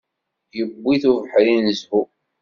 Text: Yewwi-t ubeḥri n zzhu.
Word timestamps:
Yewwi-t 0.57 1.03
ubeḥri 1.11 1.55
n 1.59 1.67
zzhu. 1.77 2.01